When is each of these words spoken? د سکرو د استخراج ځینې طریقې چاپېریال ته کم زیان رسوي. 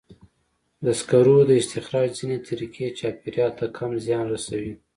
د 0.85 0.87
سکرو 0.99 1.37
د 1.49 1.51
استخراج 1.61 2.09
ځینې 2.19 2.37
طریقې 2.47 2.85
چاپېریال 2.99 3.51
ته 3.59 3.65
کم 3.77 3.89
زیان 4.05 4.25
رسوي. 4.33 4.73